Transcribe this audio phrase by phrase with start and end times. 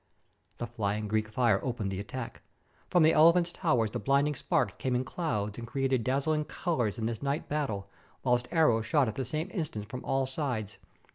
[0.57, 2.41] '"The flying Greek fire opened the attack.
[2.89, 7.05] From the elephants' towers the blinding sparks came in clouds, and created dazzling colors in
[7.05, 7.87] this night battle,
[8.23, 10.77] whilst arrows shot at the same instant from all sides.